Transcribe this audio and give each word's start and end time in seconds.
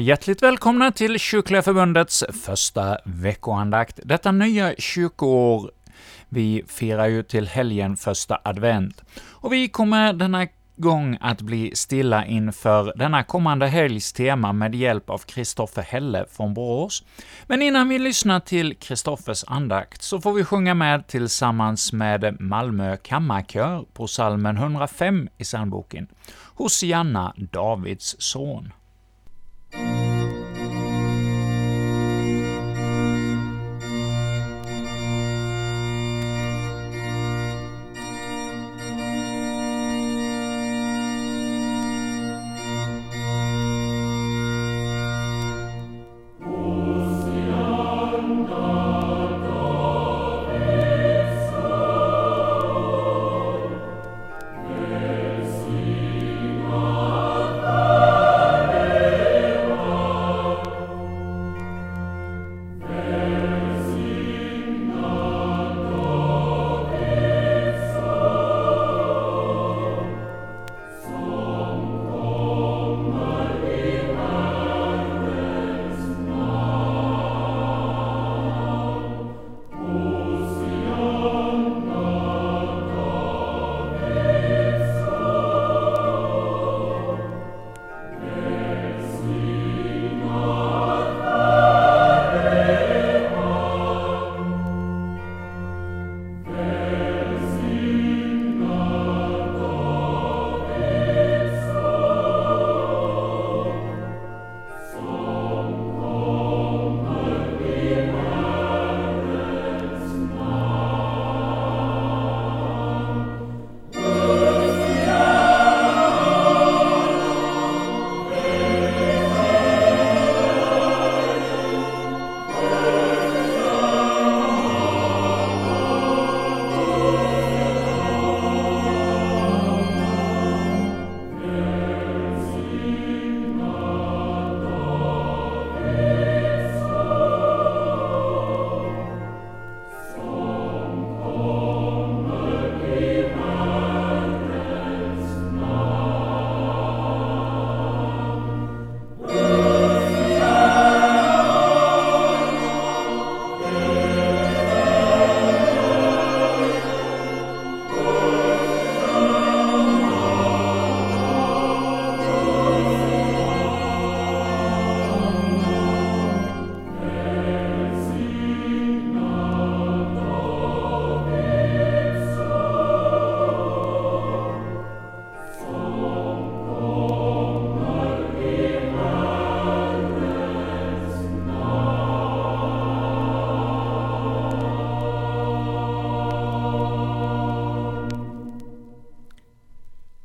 hjärtligt 0.00 0.42
välkomna 0.42 0.92
till 0.92 1.18
Kyrkliga 1.18 1.62
Förbundets 1.62 2.24
första 2.44 2.98
veckoandakt. 3.04 4.00
Detta 4.04 4.32
nya 4.32 4.74
kyrkoår, 4.78 5.70
vi 6.28 6.64
firar 6.68 7.06
ju 7.06 7.22
till 7.22 7.46
helgen 7.46 7.96
första 7.96 8.40
advent, 8.44 9.02
och 9.30 9.52
vi 9.52 9.68
kommer 9.68 10.12
denna 10.12 10.46
gång 10.76 11.18
att 11.20 11.40
bli 11.40 11.76
stilla 11.76 12.26
inför 12.26 12.92
denna 12.96 13.22
kommande 13.22 13.66
helgs 13.66 14.12
tema 14.12 14.52
med 14.52 14.74
hjälp 14.74 15.10
av 15.10 15.18
Kristoffer 15.18 15.82
Helle 15.82 16.26
från 16.30 16.54
Borås. 16.54 17.04
Men 17.46 17.62
innan 17.62 17.88
vi 17.88 17.98
lyssnar 17.98 18.40
till 18.40 18.76
Kristoffers 18.76 19.44
andakt 19.46 20.02
så 20.02 20.20
får 20.20 20.32
vi 20.32 20.44
sjunga 20.44 20.74
med 20.74 21.06
tillsammans 21.06 21.92
med 21.92 22.40
Malmö 22.40 22.96
kammarkör 22.96 23.84
på 23.92 24.06
salmen 24.06 24.56
105 24.56 25.28
i 25.38 25.44
psalmboken, 25.44 26.08
Hosianna, 26.54 27.34
Davids 27.36 28.16
son. 28.18 28.72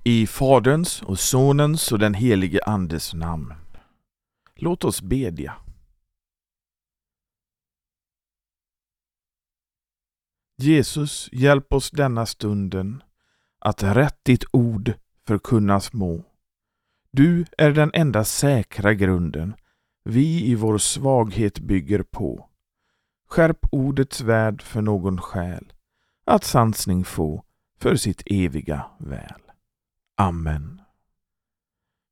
I 0.08 0.28
Faderns 0.28 1.02
och 1.02 1.20
Sonens 1.20 1.92
och 1.92 2.00
den 2.00 2.14
helige 2.14 2.60
Andes 2.66 3.14
namn. 3.14 3.54
Låt 4.56 4.84
oss 4.84 5.02
bedja. 5.02 5.54
Jesus, 10.58 11.30
hjälp 11.32 11.74
oss 11.74 11.92
denna 11.92 12.26
stunden 12.26 13.04
att 13.60 13.84
rätt 13.84 14.20
ditt 14.24 14.44
ord 14.52 14.94
förkunnas 15.28 15.94
må. 15.94 16.26
Du 17.12 17.46
är 17.58 17.72
den 17.72 17.92
enda 17.94 18.24
säkra 18.24 18.94
grunden 18.94 19.56
vi 20.04 20.46
i 20.46 20.56
vår 20.56 20.78
svaghet 20.78 21.60
bygger 21.60 22.04
på. 22.04 22.50
Skärp 23.28 23.60
ordets 23.72 24.22
värld 24.22 24.62
för 24.62 24.82
någon 24.82 25.22
själ, 25.22 25.74
att 26.26 26.44
sansning 26.44 27.04
få 27.06 27.44
för 27.80 27.96
sitt 27.96 28.24
eviga 28.26 28.86
väl. 29.00 29.45
Amen. 30.18 30.82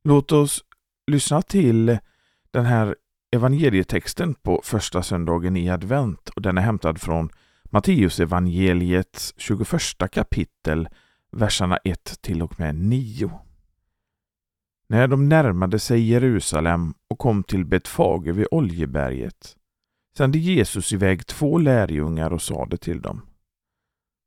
Låt 0.03 0.31
oss 0.31 0.63
lyssna 1.07 1.41
till 1.41 1.97
den 2.51 2.65
här 2.65 2.95
evangelietexten 3.31 4.33
på 4.33 4.61
första 4.63 5.03
söndagen 5.03 5.57
i 5.57 5.69
advent 5.69 6.29
och 6.29 6.41
den 6.41 6.57
är 6.57 6.61
hämtad 6.61 7.01
från 7.01 7.29
Matteus 7.65 8.19
evangeliets 8.19 9.33
21 9.37 9.67
kapitel, 10.11 10.89
verserna 11.31 11.77
1 11.77 12.21
till 12.21 12.41
och 12.41 12.59
med 12.59 12.75
9. 12.75 13.31
När 14.87 15.07
de 15.07 15.29
närmade 15.29 15.79
sig 15.79 16.09
Jerusalem 16.09 16.93
och 17.07 17.19
kom 17.19 17.43
till 17.43 17.65
Betfage 17.65 18.27
vid 18.27 18.47
Oljeberget 18.51 19.57
sände 20.17 20.37
Jesus 20.37 20.93
iväg 20.93 21.27
två 21.27 21.57
lärjungar 21.57 22.33
och 22.33 22.41
sade 22.41 22.77
till 22.77 23.01
dem 23.01 23.21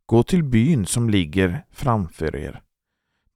Gå 0.07 0.23
till 0.23 0.45
byn 0.45 0.87
som 0.87 1.11
ligger 1.11 1.65
framför 1.71 2.37
er 2.37 2.63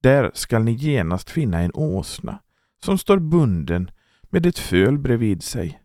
där 0.00 0.30
skall 0.34 0.62
ni 0.62 0.72
genast 0.72 1.30
finna 1.30 1.60
en 1.60 1.70
åsna 1.74 2.42
som 2.84 2.98
står 2.98 3.18
bunden 3.18 3.90
med 4.22 4.46
ett 4.46 4.58
föl 4.58 4.98
bredvid 4.98 5.42
sig. 5.42 5.82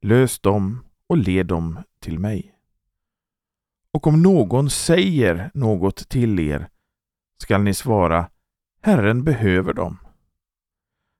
Lös 0.00 0.38
dem 0.38 0.84
och 1.06 1.16
led 1.16 1.46
dem 1.46 1.78
till 2.00 2.18
mig. 2.18 2.54
Och 3.90 4.06
om 4.06 4.22
någon 4.22 4.70
säger 4.70 5.50
något 5.54 6.08
till 6.08 6.40
er 6.40 6.68
skall 7.38 7.62
ni 7.62 7.74
svara 7.74 8.30
Herren 8.82 9.24
behöver 9.24 9.72
dem. 9.72 9.98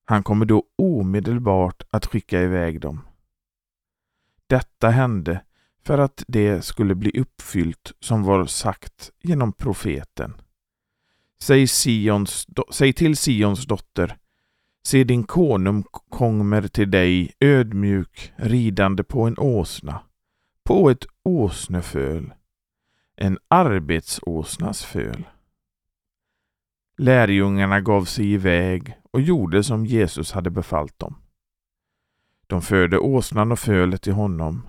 Han 0.05 0.23
kommer 0.23 0.47
då 0.47 0.65
omedelbart 0.76 1.82
att 1.91 2.06
skicka 2.06 2.43
iväg 2.43 2.81
dem. 2.81 3.00
Detta 4.47 4.91
hände 4.91 5.44
för 5.85 5.99
att 5.99 6.25
det 6.29 6.62
skulle 6.62 6.94
bli 6.94 7.21
uppfyllt 7.21 7.93
som 8.00 8.23
var 8.23 8.47
sagt 8.47 9.11
genom 9.23 9.53
profeten. 9.53 10.35
Säg, 11.43 11.67
Sions, 11.67 12.47
säg 12.71 12.93
till 12.93 13.17
Sions 13.17 13.67
dotter, 13.67 14.17
se 14.87 15.05
din 15.05 15.25
konung 15.25 15.83
kommer 16.09 16.69
till 16.69 16.91
dig 16.91 17.33
ödmjuk 17.41 18.33
ridande 18.37 19.05
på 19.05 19.23
en 19.23 19.39
åsna, 19.39 20.01
på 20.65 20.91
ett 20.91 21.07
åsneföl, 21.23 22.35
en 23.17 23.39
arbetsåsnas 23.49 24.85
föl. 24.85 25.25
Lärjungarna 26.97 27.81
gav 27.81 28.05
sig 28.05 28.33
iväg 28.33 28.97
och 29.11 29.21
gjorde 29.21 29.65
som 29.65 29.87
Jesus 29.87 30.33
hade 30.33 30.51
befallt 30.51 30.99
dem. 30.99 31.17
De 32.47 32.63
förde 32.63 32.99
åsnan 32.99 33.53
och 33.53 33.59
fölet 33.59 34.03
till 34.03 34.13
honom 34.13 34.67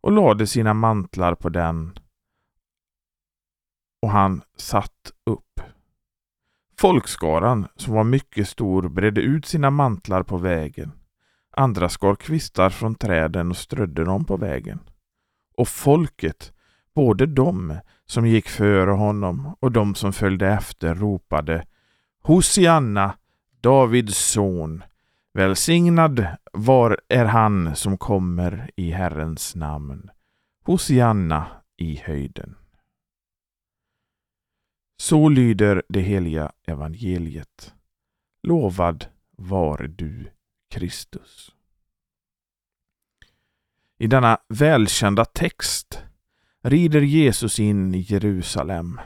och 0.00 0.12
lade 0.12 0.46
sina 0.46 0.74
mantlar 0.74 1.34
på 1.34 1.48
den 1.48 1.98
och 4.02 4.10
han 4.10 4.42
satt 4.56 5.12
upp. 5.26 5.47
Folkskaran, 6.80 7.66
som 7.76 7.94
var 7.94 8.04
mycket 8.04 8.48
stor, 8.48 8.88
bredde 8.88 9.20
ut 9.20 9.46
sina 9.46 9.70
mantlar 9.70 10.22
på 10.22 10.36
vägen. 10.36 10.92
Andra 11.56 11.88
skar 11.88 12.14
kvistar 12.14 12.70
från 12.70 12.94
träden 12.94 13.50
och 13.50 13.56
strödde 13.56 14.04
dem 14.04 14.24
på 14.24 14.36
vägen. 14.36 14.80
Och 15.56 15.68
folket, 15.68 16.52
både 16.94 17.26
de 17.26 17.76
som 18.06 18.26
gick 18.26 18.48
före 18.48 18.90
honom 18.90 19.56
och 19.60 19.72
de 19.72 19.94
som 19.94 20.12
följde 20.12 20.48
efter, 20.48 20.94
ropade 20.94 21.66
Hosianna, 22.22 23.14
Davids 23.60 24.18
son. 24.18 24.82
Välsignad 25.34 26.26
var 26.52 27.00
är 27.08 27.24
han 27.24 27.76
som 27.76 27.98
kommer 27.98 28.70
i 28.76 28.90
Herrens 28.90 29.54
namn. 29.54 30.10
Hosianna 30.64 31.46
i 31.76 31.96
höjden. 32.04 32.54
Så 35.00 35.28
lyder 35.28 35.82
det 35.88 36.00
heliga 36.00 36.52
evangeliet. 36.66 37.74
Lovad 38.42 39.06
var 39.36 39.78
du, 39.78 40.30
Kristus. 40.70 41.54
I 43.98 44.06
denna 44.06 44.38
välkända 44.48 45.24
text 45.24 46.02
rider 46.62 47.00
Jesus 47.00 47.58
in 47.58 47.94
i 47.94 47.98
Jerusalem. 47.98 49.00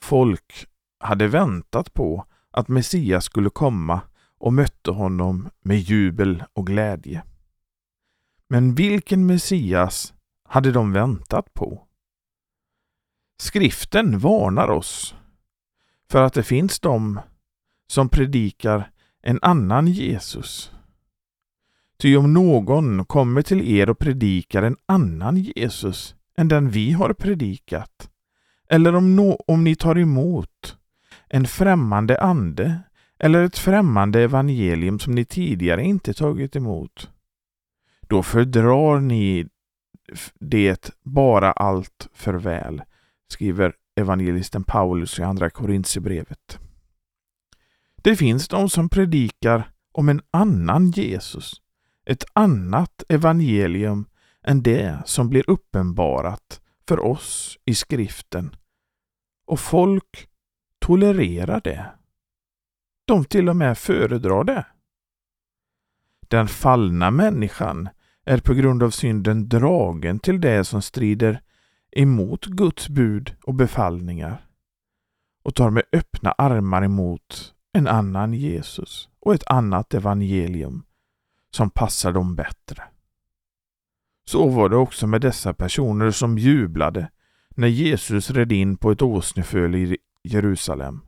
Folk 0.00 0.66
hade 0.98 1.28
väntat 1.28 1.94
på 1.94 2.26
att 2.50 2.68
Messias 2.68 3.24
skulle 3.24 3.50
komma 3.50 4.00
och 4.38 4.52
mötte 4.52 4.90
honom 4.90 5.48
med 5.60 5.78
jubel 5.78 6.44
och 6.52 6.66
glädje. 6.66 7.22
Men 8.48 8.74
vilken 8.74 9.26
Messias 9.26 10.14
hade 10.42 10.72
de 10.72 10.92
väntat 10.92 11.54
på? 11.54 11.85
Skriften 13.38 14.18
varnar 14.18 14.68
oss 14.68 15.14
för 16.10 16.22
att 16.22 16.34
det 16.34 16.42
finns 16.42 16.80
de 16.80 17.20
som 17.88 18.08
predikar 18.08 18.90
en 19.22 19.38
annan 19.42 19.86
Jesus. 19.86 20.72
Ty 21.98 22.16
om 22.16 22.32
någon 22.32 23.04
kommer 23.04 23.42
till 23.42 23.68
er 23.68 23.90
och 23.90 23.98
predikar 23.98 24.62
en 24.62 24.76
annan 24.86 25.36
Jesus 25.36 26.14
än 26.36 26.48
den 26.48 26.70
vi 26.70 26.92
har 26.92 27.12
predikat, 27.12 28.10
eller 28.70 28.94
om, 28.94 29.16
no 29.16 29.38
om 29.46 29.64
ni 29.64 29.76
tar 29.76 29.98
emot 29.98 30.76
en 31.28 31.46
främmande 31.46 32.20
ande 32.20 32.80
eller 33.18 33.44
ett 33.44 33.58
främmande 33.58 34.20
evangelium 34.20 34.98
som 34.98 35.14
ni 35.14 35.24
tidigare 35.24 35.84
inte 35.84 36.14
tagit 36.14 36.56
emot, 36.56 37.10
då 38.00 38.22
fördrar 38.22 39.00
ni 39.00 39.46
det 40.40 40.90
bara 41.02 41.52
allt 41.52 42.08
för 42.14 42.34
väl 42.34 42.82
skriver 43.32 43.72
evangelisten 44.00 44.64
Paulus 44.64 45.18
i 45.18 45.22
Andra 45.22 45.50
Korintierbrevet. 45.50 46.58
Det 48.02 48.16
finns 48.16 48.48
de 48.48 48.68
som 48.68 48.88
predikar 48.88 49.70
om 49.92 50.08
en 50.08 50.20
annan 50.30 50.90
Jesus, 50.90 51.62
ett 52.04 52.24
annat 52.32 53.02
evangelium 53.08 54.06
än 54.42 54.62
det 54.62 55.02
som 55.04 55.28
blir 55.28 55.50
uppenbarat 55.50 56.60
för 56.88 57.04
oss 57.04 57.58
i 57.64 57.74
skriften. 57.74 58.56
Och 59.46 59.60
folk 59.60 60.28
tolererar 60.78 61.60
det. 61.64 61.86
De 63.04 63.24
till 63.24 63.48
och 63.48 63.56
med 63.56 63.78
föredrar 63.78 64.44
det. 64.44 64.66
Den 66.28 66.48
fallna 66.48 67.10
människan 67.10 67.88
är 68.24 68.38
på 68.38 68.54
grund 68.54 68.82
av 68.82 68.90
synden 68.90 69.48
dragen 69.48 70.18
till 70.18 70.40
det 70.40 70.64
som 70.64 70.82
strider 70.82 71.40
emot 71.98 72.46
Guds 72.46 72.88
bud 72.88 73.34
och 73.42 73.54
befallningar 73.54 74.46
och 75.42 75.54
tar 75.54 75.70
med 75.70 75.82
öppna 75.92 76.32
armar 76.32 76.82
emot 76.82 77.54
en 77.72 77.86
annan 77.86 78.34
Jesus 78.34 79.08
och 79.20 79.34
ett 79.34 79.46
annat 79.46 79.94
evangelium 79.94 80.82
som 81.50 81.70
passar 81.70 82.12
dem 82.12 82.34
bättre. 82.34 82.82
Så 84.24 84.48
var 84.48 84.68
det 84.68 84.76
också 84.76 85.06
med 85.06 85.20
dessa 85.20 85.54
personer 85.54 86.10
som 86.10 86.38
jublade 86.38 87.10
när 87.50 87.68
Jesus 87.68 88.30
red 88.30 88.52
in 88.52 88.76
på 88.76 88.90
ett 88.90 89.02
åsneföl 89.02 89.74
i 89.74 89.96
Jerusalem. 90.22 91.00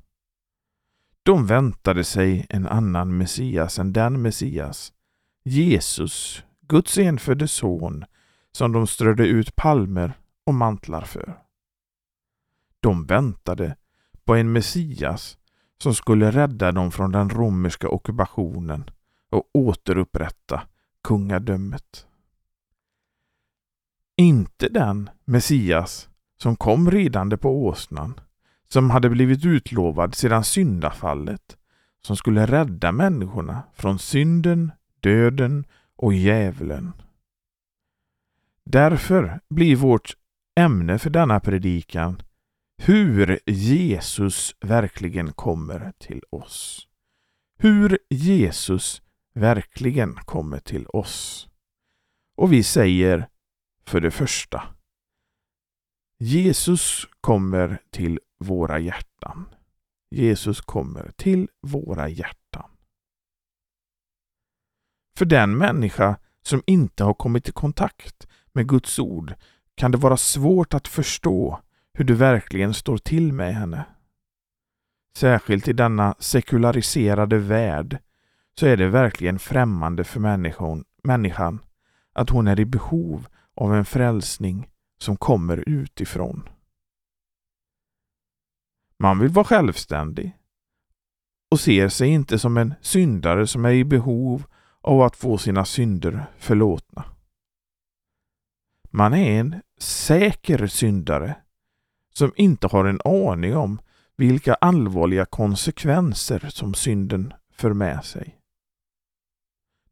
De 1.22 1.46
väntade 1.46 2.04
sig 2.04 2.46
en 2.48 2.66
annan 2.66 3.16
Messias 3.16 3.78
än 3.78 3.92
den 3.92 4.22
Messias, 4.22 4.92
Jesus, 5.44 6.44
Guds 6.60 6.98
enfödde 6.98 7.48
son, 7.48 8.04
som 8.52 8.72
de 8.72 8.86
strödde 8.86 9.26
ut 9.26 9.56
palmer 9.56 10.18
och 10.48 10.54
mantlar 10.54 11.00
för. 11.00 11.38
De 12.80 13.06
väntade 13.06 13.76
på 14.24 14.34
en 14.34 14.52
Messias 14.52 15.38
som 15.82 15.94
skulle 15.94 16.30
rädda 16.30 16.72
dem 16.72 16.90
från 16.90 17.12
den 17.12 17.30
romerska 17.30 17.88
ockupationen 17.88 18.90
och 19.30 19.50
återupprätta 19.54 20.62
kungadömet. 21.02 22.06
Inte 24.16 24.68
den 24.68 25.10
Messias 25.24 26.08
som 26.36 26.56
kom 26.56 26.90
ridande 26.90 27.36
på 27.36 27.66
åsnan, 27.66 28.20
som 28.68 28.90
hade 28.90 29.10
blivit 29.10 29.44
utlovad 29.44 30.14
sedan 30.14 30.44
syndafallet, 30.44 31.56
som 32.00 32.16
skulle 32.16 32.46
rädda 32.46 32.92
människorna 32.92 33.62
från 33.74 33.98
synden, 33.98 34.72
döden 35.00 35.64
och 35.96 36.14
djävulen. 36.14 36.92
Därför 38.64 39.40
blir 39.48 39.76
vårt 39.76 40.16
ämne 40.58 40.98
för 40.98 41.10
denna 41.10 41.40
predikan 41.40 42.22
hur 42.82 43.40
Jesus 43.46 44.54
verkligen 44.60 45.32
kommer 45.32 45.92
till 45.98 46.22
oss. 46.30 46.88
Hur 47.58 47.98
Jesus 48.10 49.02
verkligen 49.34 50.14
kommer 50.14 50.58
till 50.58 50.86
oss. 50.86 51.48
Och 52.36 52.52
vi 52.52 52.62
säger 52.62 53.28
för 53.86 54.00
det 54.00 54.10
första 54.10 54.62
Jesus 56.18 57.08
kommer 57.20 57.82
till 57.90 58.20
våra 58.38 58.78
hjärtan. 58.78 59.48
Jesus 60.10 60.60
kommer 60.60 61.10
till 61.16 61.48
våra 61.62 62.08
hjärtan. 62.08 62.70
För 65.18 65.24
den 65.24 65.58
människa 65.58 66.18
som 66.42 66.62
inte 66.66 67.04
har 67.04 67.14
kommit 67.14 67.48
i 67.48 67.52
kontakt 67.52 68.28
med 68.52 68.68
Guds 68.68 68.98
ord 68.98 69.34
kan 69.78 69.90
det 69.90 69.98
vara 69.98 70.16
svårt 70.16 70.74
att 70.74 70.88
förstå 70.88 71.60
hur 71.94 72.04
det 72.04 72.14
verkligen 72.14 72.74
står 72.74 72.98
till 72.98 73.32
med 73.32 73.54
henne. 73.54 73.84
Särskilt 75.16 75.68
i 75.68 75.72
denna 75.72 76.14
sekulariserade 76.18 77.38
värld 77.38 77.98
så 78.54 78.66
är 78.66 78.76
det 78.76 78.88
verkligen 78.88 79.38
främmande 79.38 80.04
för 80.04 80.20
människan, 80.20 80.84
människan 81.02 81.60
att 82.12 82.30
hon 82.30 82.48
är 82.48 82.60
i 82.60 82.64
behov 82.64 83.26
av 83.56 83.74
en 83.74 83.84
frälsning 83.84 84.70
som 84.98 85.16
kommer 85.16 85.68
utifrån. 85.68 86.48
Man 88.98 89.18
vill 89.18 89.30
vara 89.30 89.44
självständig 89.44 90.36
och 91.50 91.60
ser 91.60 91.88
sig 91.88 92.08
inte 92.08 92.38
som 92.38 92.56
en 92.56 92.74
syndare 92.80 93.46
som 93.46 93.64
är 93.64 93.72
i 93.72 93.84
behov 93.84 94.44
av 94.80 95.02
att 95.02 95.16
få 95.16 95.38
sina 95.38 95.64
synder 95.64 96.26
förlåtna. 96.38 97.04
Man 98.90 99.14
är 99.14 99.40
en 99.40 99.60
säker 99.82 100.66
syndare 100.66 101.36
som 102.14 102.32
inte 102.36 102.66
har 102.66 102.84
en 102.84 103.00
aning 103.04 103.56
om 103.56 103.80
vilka 104.16 104.54
allvarliga 104.54 105.24
konsekvenser 105.24 106.48
som 106.48 106.74
synden 106.74 107.34
för 107.52 107.72
med 107.72 108.04
sig. 108.04 108.38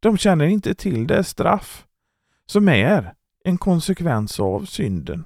De 0.01 0.19
känner 0.19 0.47
inte 0.47 0.75
till 0.75 1.07
det 1.07 1.25
straff 1.25 1.87
som 2.47 2.69
är 2.69 3.15
en 3.45 3.59
konsekvens 3.59 4.41
av 4.41 4.65
synden. 4.65 5.25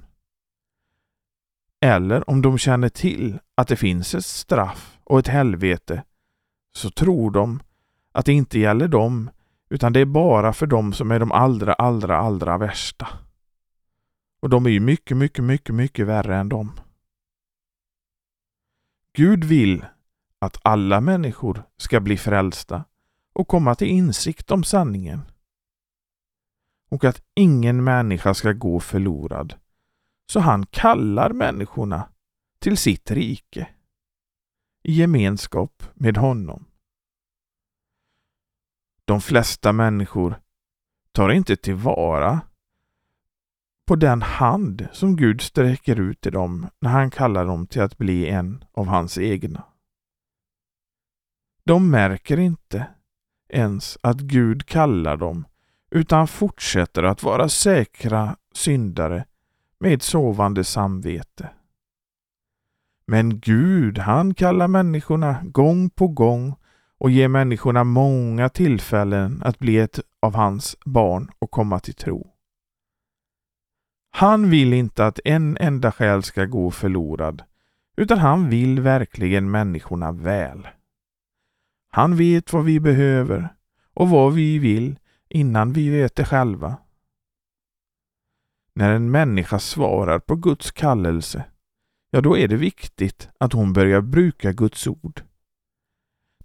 Eller 1.79 2.29
om 2.29 2.41
de 2.41 2.57
känner 2.57 2.89
till 2.89 3.39
att 3.55 3.67
det 3.67 3.75
finns 3.75 4.15
ett 4.15 4.25
straff 4.25 4.97
och 5.03 5.19
ett 5.19 5.27
helvete 5.27 6.03
så 6.73 6.89
tror 6.89 7.31
de 7.31 7.59
att 8.11 8.25
det 8.25 8.33
inte 8.33 8.59
gäller 8.59 8.87
dem 8.87 9.29
utan 9.69 9.93
det 9.93 9.99
är 9.99 10.05
bara 10.05 10.53
för 10.53 10.67
dem 10.67 10.93
som 10.93 11.11
är 11.11 11.19
de 11.19 11.31
allra, 11.31 11.73
allra, 11.73 12.17
allra 12.17 12.57
värsta. 12.57 13.07
Och 14.41 14.49
de 14.49 14.65
är 14.65 14.69
ju 14.69 14.79
mycket, 14.79 15.17
mycket, 15.17 15.43
mycket, 15.43 15.75
mycket 15.75 16.07
värre 16.07 16.37
än 16.37 16.49
dem. 16.49 16.79
Gud 19.13 19.43
vill 19.43 19.85
att 20.39 20.57
alla 20.63 21.01
människor 21.01 21.63
ska 21.77 21.99
bli 21.99 22.17
frälsta 22.17 22.85
och 23.33 23.47
komma 23.47 23.75
till 23.75 23.87
insikt 23.87 24.51
om 24.51 24.63
sanningen. 24.63 25.21
Och 26.89 27.03
att 27.03 27.23
ingen 27.35 27.83
människa 27.83 28.33
ska 28.33 28.53
gå 28.53 28.79
förlorad. 28.79 29.55
Så 30.31 30.39
han 30.39 30.65
kallar 30.65 31.33
människorna 31.33 32.09
till 32.59 32.77
sitt 32.77 33.11
rike 33.11 33.69
i 34.83 34.93
gemenskap 34.93 35.83
med 35.93 36.17
honom. 36.17 36.65
De 39.05 39.21
flesta 39.21 39.71
människor 39.71 40.41
tar 41.11 41.29
inte 41.29 41.55
tillvara 41.55 42.41
på 43.85 43.95
den 43.95 44.21
hand 44.21 44.87
som 44.91 45.15
Gud 45.15 45.41
sträcker 45.41 45.99
ut 45.99 46.21
till 46.21 46.31
dem 46.31 46.67
när 46.79 46.89
han 46.89 47.11
kallar 47.11 47.45
dem 47.45 47.67
till 47.67 47.81
att 47.81 47.97
bli 47.97 48.29
en 48.29 48.63
av 48.73 48.87
hans 48.87 49.17
egna. 49.17 49.63
De 51.63 51.89
märker 51.89 52.39
inte 52.39 52.87
ens 53.49 53.97
att 54.01 54.19
Gud 54.19 54.65
kallar 54.65 55.17
dem 55.17 55.45
utan 55.91 56.27
fortsätter 56.27 57.03
att 57.03 57.23
vara 57.23 57.49
säkra 57.49 58.35
syndare 58.53 59.25
med 59.79 60.01
sovande 60.01 60.63
samvete. 60.63 61.49
Men 63.05 63.39
Gud, 63.39 63.97
han 63.97 64.33
kallar 64.33 64.67
människorna 64.67 65.41
gång 65.43 65.89
på 65.89 66.07
gång 66.07 66.55
och 66.97 67.11
ger 67.11 67.27
människorna 67.27 67.83
många 67.83 68.49
tillfällen 68.49 69.41
att 69.43 69.59
bli 69.59 69.77
ett 69.77 69.99
av 70.19 70.35
hans 70.35 70.77
barn 70.85 71.31
och 71.39 71.51
komma 71.51 71.79
till 71.79 71.93
tro. 71.93 72.27
Han 74.11 74.49
vill 74.49 74.73
inte 74.73 75.05
att 75.05 75.19
en 75.25 75.57
enda 75.57 75.91
själ 75.91 76.23
ska 76.23 76.45
gå 76.45 76.71
förlorad, 76.71 77.43
utan 77.97 78.17
han 78.17 78.49
vill 78.49 78.79
verkligen 78.81 79.51
människorna 79.51 80.11
väl. 80.11 80.67
Han 81.91 82.15
vet 82.15 82.53
vad 82.53 82.65
vi 82.65 82.79
behöver 82.79 83.55
och 83.93 84.09
vad 84.09 84.33
vi 84.33 84.59
vill 84.59 84.99
innan 85.29 85.73
vi 85.73 85.89
vet 85.89 86.15
det 86.15 86.25
själva. 86.25 86.77
När 88.73 88.93
en 88.93 89.11
människa 89.11 89.59
svarar 89.59 90.19
på 90.19 90.35
Guds 90.35 90.71
kallelse, 90.71 91.43
ja 92.11 92.21
då 92.21 92.37
är 92.37 92.47
det 92.47 92.55
viktigt 92.55 93.29
att 93.37 93.53
hon 93.53 93.73
börjar 93.73 94.01
bruka 94.01 94.51
Guds 94.51 94.87
ord. 94.87 95.21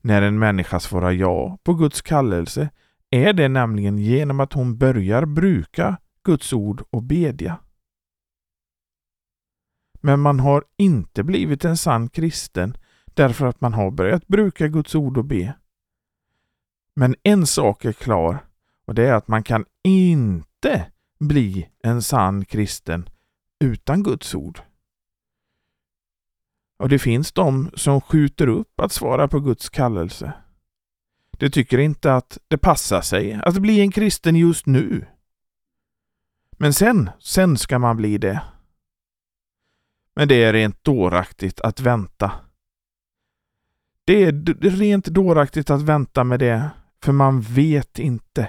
När 0.00 0.22
en 0.22 0.38
människa 0.38 0.80
svarar 0.80 1.10
ja 1.10 1.58
på 1.62 1.74
Guds 1.74 2.02
kallelse 2.02 2.70
är 3.10 3.32
det 3.32 3.48
nämligen 3.48 3.98
genom 3.98 4.40
att 4.40 4.52
hon 4.52 4.78
börjar 4.78 5.26
bruka 5.26 5.96
Guds 6.26 6.52
ord 6.52 6.82
och 6.90 7.02
bedja. 7.02 7.58
Men 10.00 10.20
man 10.20 10.40
har 10.40 10.64
inte 10.76 11.22
blivit 11.22 11.64
en 11.64 11.76
sann 11.76 12.08
kristen 12.08 12.76
därför 13.04 13.46
att 13.46 13.60
man 13.60 13.74
har 13.74 13.90
börjat 13.90 14.26
bruka 14.26 14.68
Guds 14.68 14.94
ord 14.94 15.18
och 15.18 15.24
be. 15.24 15.54
Men 16.94 17.14
en 17.22 17.46
sak 17.46 17.84
är 17.84 17.92
klar 17.92 18.46
och 18.84 18.94
det 18.94 19.08
är 19.08 19.14
att 19.14 19.28
man 19.28 19.42
kan 19.42 19.64
inte 19.82 20.86
bli 21.18 21.68
en 21.82 22.02
sann 22.02 22.44
kristen 22.44 23.08
utan 23.60 24.02
Guds 24.02 24.34
ord. 24.34 24.60
Och 26.78 26.88
det 26.88 26.98
finns 26.98 27.32
de 27.32 27.70
som 27.74 28.00
skjuter 28.00 28.46
upp 28.46 28.80
att 28.80 28.92
svara 28.92 29.28
på 29.28 29.40
Guds 29.40 29.68
kallelse. 29.68 30.32
De 31.38 31.50
tycker 31.50 31.78
inte 31.78 32.14
att 32.14 32.38
det 32.48 32.58
passar 32.58 33.00
sig 33.00 33.40
att 33.44 33.58
bli 33.58 33.80
en 33.80 33.90
kristen 33.90 34.36
just 34.36 34.66
nu. 34.66 35.06
Men 36.56 36.72
sen, 36.72 37.10
sen 37.18 37.56
ska 37.56 37.78
man 37.78 37.96
bli 37.96 38.18
det. 38.18 38.42
Men 40.14 40.28
det 40.28 40.44
är 40.44 40.52
rent 40.52 40.84
dåraktigt 40.84 41.60
att 41.60 41.80
vänta. 41.80 42.32
Det 44.04 44.24
är 44.24 44.32
rent 44.70 45.06
dåraktigt 45.06 45.70
att 45.70 45.82
vänta 45.82 46.24
med 46.24 46.40
det, 46.40 46.70
för 47.02 47.12
man 47.12 47.40
vet 47.40 47.98
inte 47.98 48.48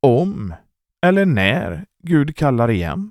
om 0.00 0.54
eller 1.02 1.26
när 1.26 1.86
Gud 2.02 2.36
kallar 2.36 2.70
igen. 2.70 3.10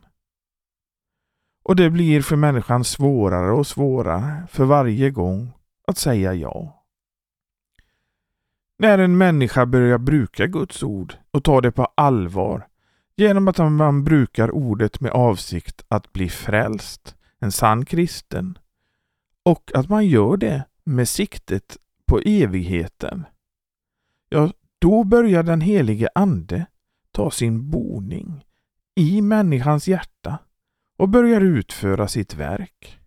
Och 1.64 1.76
det 1.76 1.90
blir 1.90 2.22
för 2.22 2.36
människan 2.36 2.84
svårare 2.84 3.52
och 3.52 3.68
svårare 3.68 4.48
för 4.50 4.66
varje 4.66 5.10
gång 5.10 5.52
att 5.88 5.98
säga 5.98 6.34
ja. 6.34 6.86
När 8.80 8.98
en 8.98 9.18
människa 9.18 9.66
börjar 9.66 9.98
bruka 9.98 10.48
Guds 10.48 10.84
ord 10.84 11.14
och 11.32 11.44
tar 11.44 11.62
det 11.62 11.72
på 11.72 11.86
allvar 11.96 12.68
genom 13.18 13.48
att 13.48 13.58
man 13.58 14.04
brukar 14.04 14.52
ordet 14.52 15.00
med 15.00 15.12
avsikt 15.12 15.86
att 15.88 16.14
bli 16.14 16.30
frälst, 16.30 17.16
en 17.40 17.52
sann 17.52 17.86
kristen, 17.86 18.58
och 19.44 19.72
att 19.74 19.90
man 19.90 20.06
gör 20.06 20.38
det 20.38 20.64
med 20.84 21.10
siktet 21.10 21.78
på 22.06 22.20
evigheten, 22.20 23.26
ja, 24.30 24.52
då 24.80 25.04
börjar 25.04 25.44
den 25.44 25.62
helige 25.62 26.10
Ande 26.16 26.66
ta 27.12 27.32
sin 27.32 27.70
boning 27.70 28.46
i 28.96 29.22
människans 29.22 29.88
hjärta 29.88 30.40
och 30.98 31.10
börjar 31.10 31.42
utföra 31.42 32.08
sitt 32.08 32.36
verk. 32.36 33.00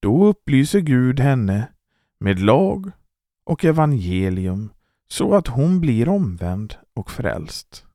Då 0.00 0.26
upplyser 0.26 0.80
Gud 0.80 1.20
henne 1.20 1.68
med 2.18 2.40
lag 2.40 2.90
och 3.44 3.64
evangelium 3.64 4.72
så 5.08 5.34
att 5.34 5.46
hon 5.46 5.80
blir 5.80 6.08
omvänd 6.08 6.74
och 6.94 7.10
frälst. 7.10 7.86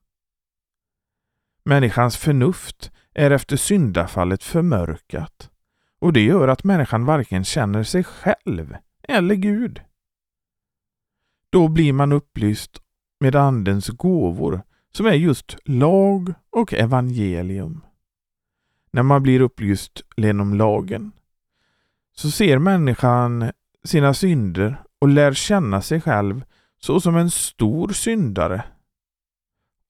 Människans 1.65 2.17
förnuft 2.17 2.91
är 3.13 3.31
efter 3.31 3.57
syndafallet 3.57 4.43
förmörkat 4.43 5.50
och 6.00 6.13
det 6.13 6.24
gör 6.24 6.48
att 6.48 6.63
människan 6.63 7.05
varken 7.05 7.43
känner 7.43 7.84
sig 7.84 8.03
själv 8.03 8.77
eller 9.03 9.36
Gud. 9.36 9.81
Då 11.50 11.67
blir 11.67 11.93
man 11.93 12.12
upplyst 12.12 12.81
med 13.19 13.36
Andens 13.36 13.88
gåvor 13.88 14.62
som 14.91 15.05
är 15.05 15.13
just 15.13 15.57
lag 15.65 16.34
och 16.50 16.74
evangelium. 16.74 17.81
När 18.91 19.03
man 19.03 19.24
blir 19.24 19.39
upplyst 19.41 20.01
genom 20.17 20.53
lagen 20.53 21.12
så 22.15 22.31
ser 22.31 22.60
människan 22.60 23.51
sina 23.84 24.13
synder 24.13 24.84
och 25.00 25.07
lär 25.07 25.34
känna 25.34 25.81
sig 25.81 26.01
själv 26.01 26.45
så 26.79 27.00
som 27.01 27.15
en 27.15 27.31
stor 27.31 27.89
syndare. 27.89 28.63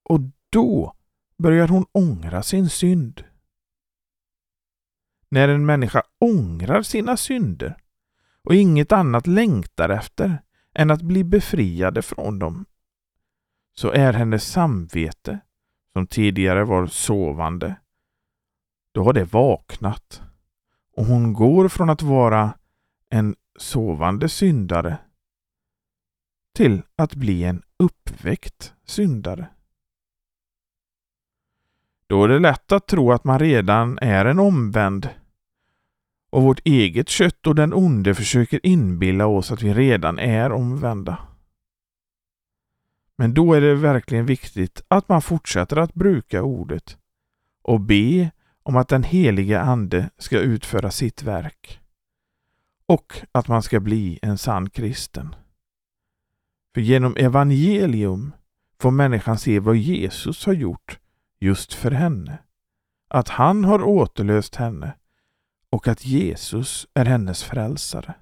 Och 0.03 0.19
då 0.49 0.94
börjar 1.37 1.67
hon 1.67 1.85
ångra 1.91 2.43
sin 2.43 2.69
synd. 2.69 3.23
När 5.29 5.47
en 5.47 5.65
människa 5.65 6.03
ångrar 6.19 6.81
sina 6.81 7.17
synder 7.17 7.77
och 8.43 8.55
inget 8.55 8.91
annat 8.91 9.27
längtar 9.27 9.89
efter 9.89 10.41
än 10.73 10.91
att 10.91 11.01
bli 11.01 11.23
befriade 11.23 12.01
från 12.01 12.39
dem, 12.39 12.65
så 13.73 13.91
är 13.91 14.13
hennes 14.13 14.51
samvete, 14.51 15.39
som 15.93 16.07
tidigare 16.07 16.63
var 16.63 16.87
sovande, 16.87 17.75
då 18.91 19.03
har 19.03 19.13
det 19.13 19.33
vaknat 19.33 20.21
och 20.95 21.05
hon 21.05 21.33
går 21.33 21.69
från 21.69 21.89
att 21.89 22.01
vara 22.01 22.57
en 23.09 23.35
sovande 23.59 24.29
syndare 24.29 24.97
till 26.53 26.81
att 26.95 27.15
bli 27.15 27.43
en 27.43 27.63
uppväckt 27.79 28.73
syndare. 28.85 29.54
Då 32.07 32.23
är 32.23 32.27
det 32.27 32.39
lätt 32.39 32.71
att 32.71 32.87
tro 32.87 33.11
att 33.11 33.23
man 33.23 33.39
redan 33.39 33.99
är 34.01 34.25
en 34.25 34.39
omvänd 34.39 35.09
och 36.29 36.43
vårt 36.43 36.61
eget 36.63 37.09
kött 37.09 37.47
och 37.47 37.55
den 37.55 37.73
onde 37.73 38.15
försöker 38.15 38.59
inbilla 38.63 39.25
oss 39.27 39.51
att 39.51 39.61
vi 39.61 39.73
redan 39.73 40.19
är 40.19 40.51
omvända. 40.51 41.17
Men 43.17 43.33
då 43.33 43.53
är 43.53 43.61
det 43.61 43.75
verkligen 43.75 44.25
viktigt 44.25 44.83
att 44.87 45.09
man 45.09 45.21
fortsätter 45.21 45.77
att 45.77 45.93
bruka 45.93 46.43
ordet 46.43 46.97
och 47.61 47.79
be 47.79 48.31
om 48.63 48.75
att 48.75 48.87
den 48.87 49.03
heliga 49.03 49.61
Ande 49.61 50.09
ska 50.17 50.39
utföra 50.39 50.91
sitt 50.91 51.23
verk 51.23 51.79
och 52.85 53.21
att 53.31 53.47
man 53.47 53.63
ska 53.63 53.79
bli 53.79 54.19
en 54.21 54.37
sann 54.37 54.69
kristen. 54.69 55.35
För 56.73 56.81
genom 56.81 57.15
evangelium 57.15 58.31
får 58.79 58.91
människan 58.91 59.37
se 59.37 59.59
vad 59.59 59.75
Jesus 59.75 60.45
har 60.45 60.53
gjort 60.53 60.99
just 61.39 61.73
för 61.73 61.91
henne. 61.91 62.37
Att 63.07 63.29
han 63.29 63.65
har 63.65 63.83
återlöst 63.83 64.55
henne 64.55 64.95
och 65.69 65.87
att 65.87 66.05
Jesus 66.05 66.87
är 66.93 67.05
hennes 67.05 67.43
frälsare. 67.43 68.15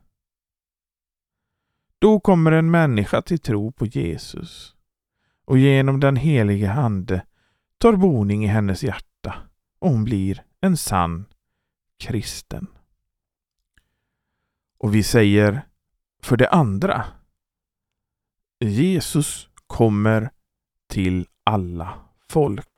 Då 2.00 2.20
kommer 2.20 2.51
en 2.51 2.72
människa 2.72 3.22
till 3.22 3.39
tro 3.39 3.72
på 3.72 3.86
Jesus 3.86 4.75
och 5.46 5.58
genom 5.58 6.00
den 6.00 6.15
helige 6.15 6.72
Ande 6.72 7.25
tar 7.77 7.93
boning 7.93 8.46
i 8.46 8.48
hennes 8.48 8.84
hjärta 8.84 9.36
och 9.79 9.89
hon 9.89 10.03
blir 10.03 10.43
en 10.62 10.77
sann 10.77 11.25
kristen. 12.00 12.67
Och 14.77 14.96
vi 14.96 15.03
säger 15.03 15.62
för 16.22 16.38
det 16.38 16.50
andra 16.50 17.05
Jesus 18.60 19.50
kommer 19.67 20.29
till 20.88 21.27
alla 21.43 22.00
folk. 22.29 22.73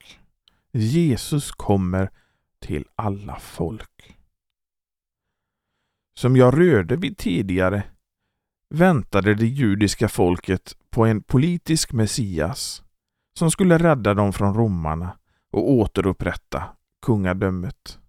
Jesus 0.78 1.52
kommer 1.52 2.10
till 2.60 2.86
alla 2.96 3.40
folk. 3.40 4.18
Som 6.18 6.36
jag 6.36 6.60
rörde 6.60 6.96
vid 6.96 7.18
tidigare 7.18 7.84
väntade 8.70 9.36
det 9.36 9.46
judiska 9.46 10.10
folket 10.10 10.78
på 10.90 11.06
en 11.06 11.24
politisk 11.24 11.94
Messias 11.94 12.84
som 13.38 13.52
skulle 13.52 13.78
rädda 13.78 14.14
dem 14.14 14.34
från 14.34 14.54
romarna 14.54 15.18
och 15.52 15.72
återupprätta 15.72 16.64
kungadömet. 17.02 18.00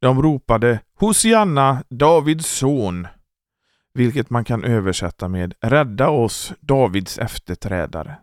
De 0.00 0.22
ropade 0.22 0.80
Hosianna, 0.94 1.84
Davids 1.88 2.46
son. 2.46 3.06
vilket 3.92 4.30
man 4.30 4.44
kan 4.44 4.64
översätta 4.64 5.28
med 5.28 5.54
Rädda 5.60 6.08
oss, 6.08 6.52
Davids 6.60 7.18
efterträdare. 7.18 8.18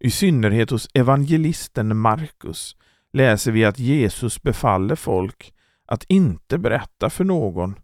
I 0.00 0.10
synnerhet 0.10 0.70
hos 0.70 0.88
evangelisten 0.94 1.96
Markus 1.96 2.76
läser 3.12 3.52
vi 3.52 3.64
att 3.64 3.78
Jesus 3.78 4.42
befaller 4.42 4.96
folk 4.96 5.54
att 5.86 6.04
inte 6.04 6.58
berätta 6.58 7.10
för 7.10 7.24
någon 7.24 7.74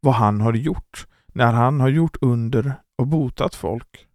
vad 0.00 0.14
han 0.14 0.40
har 0.40 0.54
gjort 0.54 1.06
när 1.26 1.52
han 1.52 1.80
har 1.80 1.88
gjort 1.88 2.16
under 2.20 2.74
och 2.96 3.06
botat 3.06 3.54
folk. 3.54 4.06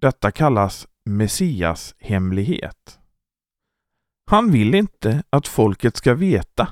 Detta 0.00 0.30
kallas 0.30 0.86
Messias 1.04 1.94
hemlighet. 1.98 2.98
Han 4.26 4.50
vill 4.50 4.74
inte 4.74 5.22
att 5.30 5.48
folket 5.48 5.96
ska 5.96 6.14
veta 6.14 6.68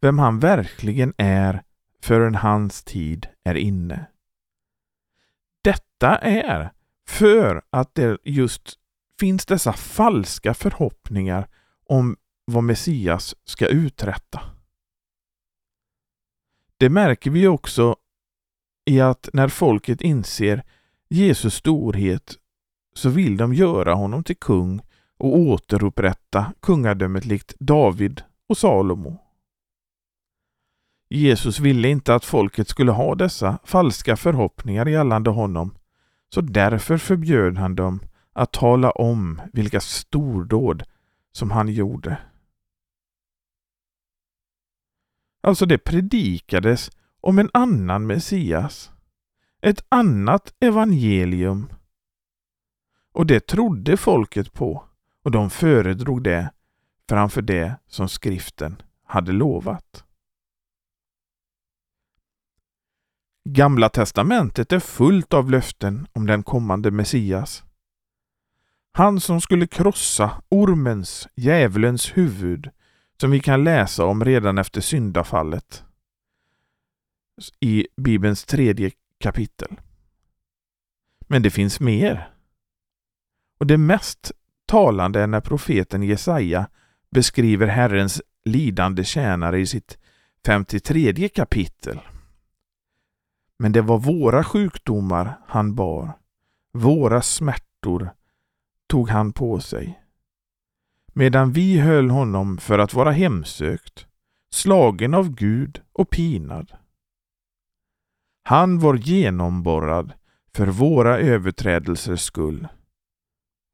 vem 0.00 0.18
han 0.18 0.38
verkligen 0.38 1.14
är 1.16 1.62
förrän 2.02 2.34
hans 2.34 2.84
tid 2.84 3.26
är 3.44 3.54
inne. 3.54 4.06
Detta 5.62 6.16
är 6.16 6.72
för 7.08 7.62
att 7.70 7.94
det 7.94 8.18
just 8.24 8.78
finns 9.20 9.46
dessa 9.46 9.72
falska 9.72 10.54
förhoppningar 10.54 11.48
om 11.86 12.16
vad 12.44 12.64
Messias 12.64 13.34
ska 13.44 13.66
uträtta. 13.66 14.40
Det 16.76 16.88
märker 16.88 17.30
vi 17.30 17.46
också 17.46 17.96
i 18.84 19.00
att 19.00 19.28
när 19.32 19.48
folket 19.48 20.00
inser 20.00 20.62
Jesus 21.08 21.54
storhet 21.54 22.34
så 22.94 23.08
vill 23.08 23.36
de 23.36 23.54
göra 23.54 23.94
honom 23.94 24.24
till 24.24 24.36
kung 24.36 24.80
och 25.18 25.38
återupprätta 25.38 26.52
kungadömet 26.60 27.24
likt 27.24 27.54
David 27.58 28.22
och 28.48 28.58
Salomo. 28.58 29.18
Jesus 31.10 31.60
ville 31.60 31.88
inte 31.88 32.14
att 32.14 32.24
folket 32.24 32.68
skulle 32.68 32.92
ha 32.92 33.14
dessa 33.14 33.58
falska 33.64 34.16
förhoppningar 34.16 34.86
gällande 34.86 35.30
honom, 35.30 35.77
så 36.28 36.40
därför 36.40 36.98
förbjöd 36.98 37.58
han 37.58 37.74
dem 37.74 38.00
att 38.32 38.52
tala 38.52 38.90
om 38.90 39.42
vilka 39.52 39.80
stordåd 39.80 40.82
som 41.32 41.50
han 41.50 41.68
gjorde. 41.68 42.18
Alltså 45.40 45.66
det 45.66 45.78
predikades 45.78 46.90
om 47.20 47.38
en 47.38 47.50
annan 47.52 48.06
Messias, 48.06 48.92
ett 49.60 49.84
annat 49.88 50.54
evangelium. 50.60 51.72
Och 53.12 53.26
det 53.26 53.46
trodde 53.46 53.96
folket 53.96 54.52
på 54.52 54.84
och 55.22 55.30
de 55.30 55.50
föredrog 55.50 56.22
det 56.22 56.50
framför 57.08 57.42
det 57.42 57.74
som 57.86 58.08
skriften 58.08 58.82
hade 59.04 59.32
lovat. 59.32 60.04
Gamla 63.50 63.88
testamentet 63.88 64.72
är 64.72 64.80
fullt 64.80 65.34
av 65.34 65.50
löften 65.50 66.06
om 66.12 66.26
den 66.26 66.42
kommande 66.42 66.90
Messias. 66.90 67.64
Han 68.92 69.20
som 69.20 69.40
skulle 69.40 69.66
krossa 69.66 70.42
ormens, 70.48 71.28
djävulens 71.34 72.16
huvud 72.16 72.70
som 73.20 73.30
vi 73.30 73.40
kan 73.40 73.64
läsa 73.64 74.04
om 74.04 74.24
redan 74.24 74.58
efter 74.58 74.80
syndafallet 74.80 75.84
i 77.60 77.86
Bibelns 77.96 78.44
tredje 78.44 78.90
kapitel. 79.18 79.80
Men 81.20 81.42
det 81.42 81.50
finns 81.50 81.80
mer. 81.80 82.30
Och 83.58 83.66
det 83.66 83.78
mest 83.78 84.32
talande 84.66 85.20
är 85.20 85.26
när 85.26 85.40
profeten 85.40 86.02
Jesaja 86.02 86.68
beskriver 87.10 87.66
Herrens 87.66 88.22
lidande 88.44 89.04
tjänare 89.04 89.60
i 89.60 89.66
sitt 89.66 89.98
53 90.46 91.28
kapitel. 91.28 92.00
Men 93.58 93.72
det 93.72 93.82
var 93.82 93.98
våra 93.98 94.44
sjukdomar 94.44 95.40
han 95.46 95.74
bar, 95.74 96.18
våra 96.72 97.22
smärtor 97.22 98.10
tog 98.86 99.08
han 99.08 99.32
på 99.32 99.60
sig. 99.60 100.02
Medan 101.12 101.52
vi 101.52 101.78
höll 101.78 102.10
honom 102.10 102.58
för 102.58 102.78
att 102.78 102.94
vara 102.94 103.10
hemsökt, 103.10 104.06
slagen 104.50 105.14
av 105.14 105.34
Gud 105.34 105.82
och 105.92 106.10
pinad. 106.10 106.72
Han 108.42 108.78
var 108.78 108.94
genomborrad 108.94 110.12
för 110.54 110.66
våra 110.66 111.18
överträdelsers 111.18 112.20
skull, 112.20 112.68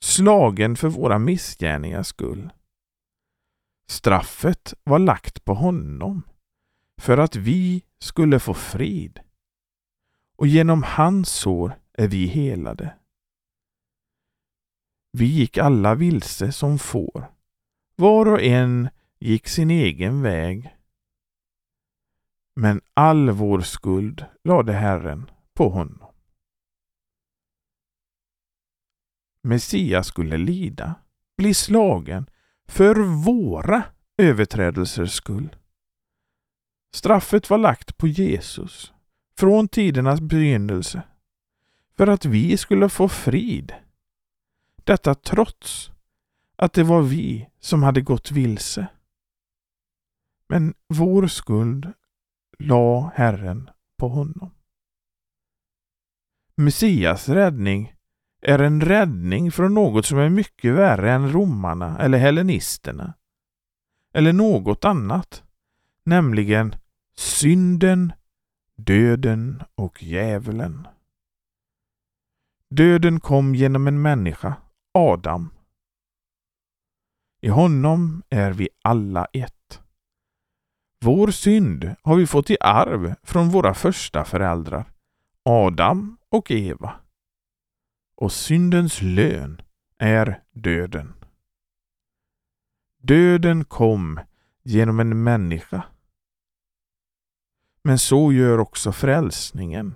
slagen 0.04 0.76
för 0.76 0.88
våra 0.88 1.18
missgärningars 1.18 2.06
skull. 2.06 2.52
Straffet 3.88 4.74
var 4.84 4.98
lagt 4.98 5.44
på 5.44 5.54
honom 5.54 6.22
för 7.00 7.18
att 7.18 7.36
vi 7.36 7.82
skulle 7.98 8.38
få 8.38 8.54
frid 8.54 9.20
och 10.44 10.48
genom 10.48 10.83
hans 10.83 11.28
sår 11.28 11.78
är 11.92 12.09
vi 12.09 12.26
helade. 12.26 12.94
Vi 15.12 15.24
gick 15.24 15.59
alla 15.59 15.94
vilse 15.94 16.52
som 16.52 16.78
får. 16.78 17.33
Var 17.96 18.26
och 18.26 18.42
en 18.42 18.88
gick 19.18 19.48
sin 19.48 19.70
egen 19.70 20.22
väg. 20.22 20.76
Men 22.57 22.80
all 22.94 23.30
vår 23.30 23.61
skuld 23.61 24.26
lade 24.42 24.72
Herren 24.72 25.30
på 25.54 25.68
honom. 25.68 26.11
Messias 29.42 30.07
skulle 30.07 30.37
lida, 30.37 30.94
bli 31.37 31.54
slagen 31.54 32.26
för 32.68 32.94
våra 33.24 33.83
överträdelsers 34.16 35.12
skull. 35.12 35.57
Straffet 36.94 37.50
var 37.50 37.59
lagt 37.59 37.96
på 37.96 38.09
Jesus 38.09 38.93
från 39.38 39.68
tidernas 39.68 40.20
begynnelse 40.20 41.02
för 41.96 42.06
att 42.06 42.24
vi 42.24 42.56
skulle 42.56 42.88
få 42.88 43.08
frid. 43.08 43.72
Detta 44.84 45.14
trots 45.14 45.90
att 46.56 46.72
det 46.72 46.82
var 46.82 47.02
vi 47.02 47.48
som 47.60 47.82
hade 47.82 48.00
gått 48.00 48.30
vilse. 48.30 48.86
Men 50.48 50.74
vår 50.88 51.26
skuld 51.26 51.92
la 52.58 53.12
Herren 53.14 53.70
på 53.98 54.08
honom. 54.08 54.50
Messias 56.56 57.28
räddning 57.28 57.94
är 58.42 58.58
en 58.58 58.80
räddning 58.80 59.52
från 59.52 59.74
något 59.74 60.06
som 60.06 60.18
är 60.18 60.28
mycket 60.28 60.74
värre 60.74 61.12
än 61.12 61.32
romarna 61.32 61.98
eller 61.98 62.18
hellenisterna. 62.18 63.14
Eller 64.12 64.32
något 64.32 64.84
annat, 64.84 65.42
nämligen 66.04 66.74
synden, 67.16 68.12
döden 68.76 69.62
och 69.74 70.02
djävulen. 70.02 70.88
Döden 72.70 73.20
kom 73.20 73.54
genom 73.54 73.87
en 73.87 74.02
människa, 74.02 74.56
Adam. 74.92 75.50
I 77.40 77.48
honom 77.48 78.22
är 78.28 78.52
vi 78.52 78.68
alla 78.82 79.26
ett. 79.32 79.80
Vår 81.00 81.30
synd 81.30 81.96
har 82.02 82.16
vi 82.16 82.26
fått 82.26 82.50
i 82.50 82.56
arv 82.60 83.14
från 83.22 83.48
våra 83.48 83.74
första 83.74 84.24
föräldrar, 84.24 84.92
Adam 85.42 86.18
och 86.28 86.50
Eva. 86.50 87.00
Och 88.16 88.32
syndens 88.32 89.02
lön 89.02 89.62
är 89.98 90.42
döden. 90.52 91.14
Döden 92.98 93.64
kom 93.64 94.20
genom 94.62 95.00
en 95.00 95.22
människa 95.22 95.84
men 97.84 97.98
så 97.98 98.32
gör 98.32 98.58
också 98.58 98.92
frälsningen, 98.92 99.94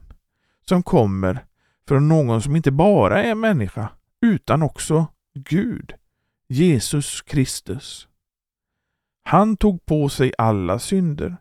som 0.69 0.83
kommer 0.83 1.45
från 1.89 2.09
någon 2.09 2.43
som 2.43 2.57
inte 2.57 2.71
bara 2.71 3.23
är 3.23 3.35
människa, 3.35 3.89
utan 4.21 4.63
också 4.63 5.07
Gud, 5.35 5.95
Jesus 6.49 7.23
Kristus. 7.23 8.09
Han 9.23 9.57
tog 9.57 9.87
på 9.87 10.09
sig 10.09 10.33
alla 10.39 10.79
synder, 10.79 11.37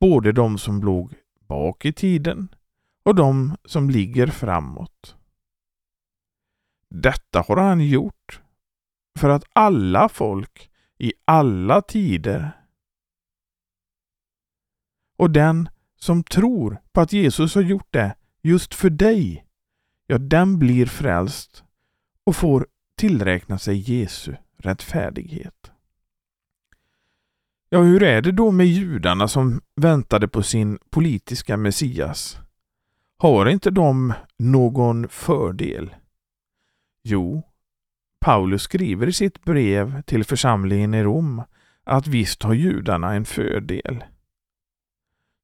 både 0.00 0.32
de 0.32 0.58
som 0.58 0.82
låg 0.82 1.14
bak 1.48 1.84
i 1.84 1.92
tiden 1.92 2.48
och 3.02 3.14
de 3.14 3.56
som 3.64 3.90
ligger 3.90 4.26
framåt. 4.26 5.16
Detta 6.90 7.44
har 7.48 7.56
han 7.56 7.80
gjort 7.80 8.40
för 9.18 9.28
att 9.28 9.44
alla 9.52 10.08
folk 10.08 10.70
i 10.98 11.12
alla 11.24 11.82
tider 11.82 12.57
och 15.18 15.30
den 15.30 15.68
som 15.96 16.24
tror 16.24 16.80
på 16.92 17.00
att 17.00 17.12
Jesus 17.12 17.54
har 17.54 17.62
gjort 17.62 17.92
det 17.92 18.14
just 18.42 18.74
för 18.74 18.90
dig, 18.90 19.44
ja, 20.06 20.18
den 20.18 20.58
blir 20.58 20.86
frälst 20.86 21.64
och 22.24 22.36
får 22.36 22.66
tillräkna 22.96 23.58
sig 23.58 23.76
Jesu 23.76 24.34
rättfärdighet. 24.58 25.72
Ja, 27.70 27.82
hur 27.82 28.02
är 28.02 28.22
det 28.22 28.32
då 28.32 28.50
med 28.50 28.66
judarna 28.66 29.28
som 29.28 29.60
väntade 29.76 30.28
på 30.28 30.42
sin 30.42 30.78
politiska 30.90 31.56
Messias? 31.56 32.38
Har 33.18 33.46
inte 33.46 33.70
de 33.70 34.12
någon 34.36 35.08
fördel? 35.08 35.94
Jo, 37.02 37.42
Paulus 38.20 38.62
skriver 38.62 39.06
i 39.06 39.12
sitt 39.12 39.44
brev 39.44 40.02
till 40.02 40.24
församlingen 40.24 40.94
i 40.94 41.02
Rom 41.02 41.42
att 41.84 42.06
visst 42.06 42.42
har 42.42 42.54
judarna 42.54 43.14
en 43.14 43.24
fördel. 43.24 44.04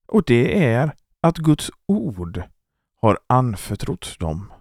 Och 0.06 0.24
det 0.26 0.64
är 0.64 0.96
att 1.20 1.38
Guds 1.38 1.70
ord 1.86 2.42
har 3.00 3.18
anförtrotts 3.26 4.16
dem. 4.16 4.52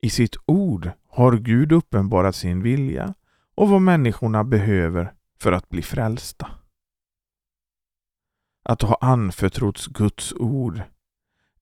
I 0.00 0.10
sitt 0.10 0.36
ord 0.46 0.90
har 1.08 1.36
Gud 1.36 1.72
uppenbarat 1.72 2.36
sin 2.36 2.62
vilja 2.62 3.14
och 3.54 3.68
vad 3.68 3.82
människorna 3.82 4.44
behöver 4.44 5.12
för 5.38 5.52
att 5.52 5.68
bli 5.68 5.82
frälsta. 5.82 6.50
Att 8.62 8.82
ha 8.82 8.98
anförtrotts 9.00 9.86
Guds 9.86 10.32
ord 10.32 10.82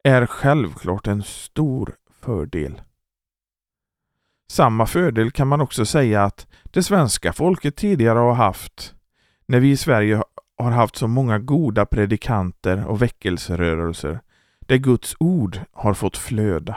är 0.05 0.27
självklart 0.27 1.07
en 1.07 1.23
stor 1.23 1.97
fördel. 2.21 2.83
Samma 4.51 4.87
fördel 4.87 5.31
kan 5.31 5.49
man 5.49 5.61
också 5.61 5.87
säga 5.87 6.25
att 6.25 6.47
det 6.65 6.83
svenska 6.83 7.33
folket 7.33 7.77
tidigare 7.77 8.19
har 8.19 8.35
haft 8.35 8.95
när 9.47 9.61
vi 9.61 9.71
i 9.71 9.77
Sverige 9.77 10.23
har 10.59 10.71
haft 10.71 10.97
så 10.97 11.09
många 11.09 11.39
goda 11.39 11.87
predikanter 11.87 12.87
och 12.87 13.03
väckelserörelser 13.03 14.21
där 14.61 14.77
Guds 14.77 15.17
ord 15.21 15.61
har 15.73 15.95
fått 15.95 16.17
flöda. 16.17 16.77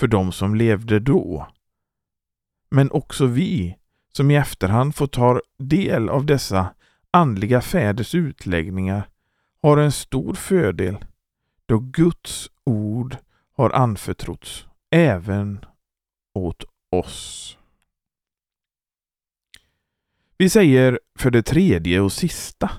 För 0.00 0.06
de 0.06 0.32
som 0.32 0.54
levde 0.54 1.00
då. 1.00 1.46
Men 2.70 2.90
också 2.90 3.26
vi 3.26 3.76
som 4.12 4.30
i 4.30 4.36
efterhand 4.36 4.94
får 4.94 5.06
ta 5.06 5.40
del 5.58 6.08
av 6.08 6.26
dessa 6.26 6.74
andliga 7.10 7.60
fäders 7.60 8.14
utläggningar 8.14 9.08
har 9.62 9.76
en 9.76 9.92
stor 9.92 10.34
fördel 10.34 11.04
då 11.66 11.78
Guds 11.78 12.50
ord 12.64 13.16
har 13.56 13.70
anförtrotts 13.70 14.66
även 14.90 15.64
åt 16.34 16.64
oss. 16.90 17.57
Vi 20.40 20.50
säger 20.50 21.00
för 21.18 21.30
det 21.30 21.42
tredje 21.42 22.00
och 22.00 22.12
sista. 22.12 22.70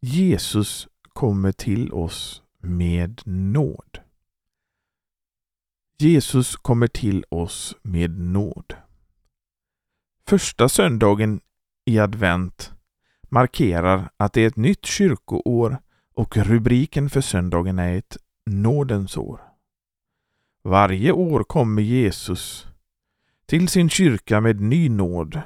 Jesus 0.00 0.88
kommer 1.08 1.52
till 1.52 1.92
oss 1.92 2.42
med 2.58 3.22
nåd. 3.24 3.98
Jesus 5.98 6.56
kommer 6.56 6.86
till 6.86 7.24
oss 7.28 7.76
med 7.82 8.18
nåd. 8.18 8.74
Första 10.26 10.68
söndagen 10.68 11.40
i 11.84 11.98
advent 11.98 12.72
markerar 13.28 14.10
att 14.16 14.32
det 14.32 14.40
är 14.40 14.46
ett 14.46 14.56
nytt 14.56 14.86
kyrkoår 14.86 15.78
och 16.14 16.36
rubriken 16.36 17.10
för 17.10 17.20
söndagen 17.20 17.78
är 17.78 17.96
ett 17.96 18.16
nådens 18.46 19.16
år. 19.16 19.40
Varje 20.62 21.12
år 21.12 21.44
kommer 21.44 21.82
Jesus 21.82 22.66
till 23.46 23.68
sin 23.68 23.88
kyrka 23.88 24.40
med 24.40 24.60
ny 24.60 24.88
nåd. 24.88 25.42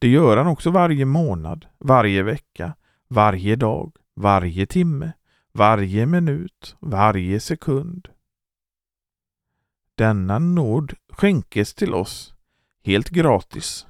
Det 0.00 0.08
gör 0.08 0.36
han 0.36 0.46
också 0.46 0.70
varje 0.70 1.04
månad, 1.04 1.66
varje 1.78 2.22
vecka, 2.22 2.74
varje 3.08 3.56
dag, 3.56 3.96
varje 4.14 4.66
timme, 4.66 5.12
varje 5.52 6.06
minut, 6.06 6.76
varje 6.80 7.40
sekund. 7.40 8.08
Denna 9.94 10.38
nåd 10.38 10.94
skänkes 11.08 11.74
till 11.74 11.94
oss 11.94 12.34
helt 12.84 13.08
gratis 13.08 13.86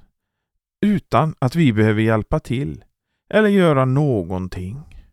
utan 0.81 1.35
att 1.39 1.55
vi 1.55 1.73
behöver 1.73 2.01
hjälpa 2.01 2.39
till 2.39 2.85
eller 3.29 3.49
göra 3.49 3.85
någonting. 3.85 5.05